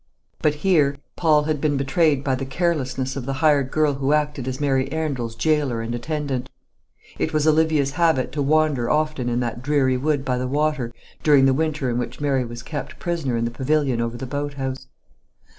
But 0.41 0.55
here 0.65 0.95
Paul 1.15 1.43
had 1.43 1.61
been 1.61 1.77
betrayed 1.77 2.23
by 2.23 2.33
the 2.33 2.43
carelessness 2.43 3.15
of 3.15 3.27
the 3.27 3.33
hired 3.33 3.69
girl 3.69 3.93
who 3.93 4.13
acted 4.13 4.47
as 4.47 4.59
Mary 4.59 4.91
Arundel's 4.91 5.35
gaoler 5.35 5.83
and 5.83 5.93
attendant. 5.93 6.49
It 7.19 7.33
was 7.33 7.45
Olivia's 7.45 7.91
habit 7.91 8.31
to 8.31 8.41
wander 8.41 8.89
often 8.89 9.29
in 9.29 9.41
that 9.41 9.61
dreary 9.61 9.97
wood 9.97 10.25
by 10.25 10.39
the 10.39 10.47
water 10.47 10.91
during 11.21 11.45
the 11.45 11.53
winter 11.53 11.87
in 11.87 11.99
which 11.99 12.19
Mary 12.19 12.43
was 12.45 12.63
kept 12.63 12.97
prisoner 12.97 13.37
in 13.37 13.45
the 13.45 13.51
pavilion 13.51 14.01
over 14.01 14.17
the 14.17 14.25
boat 14.25 14.55
house. 14.55 14.87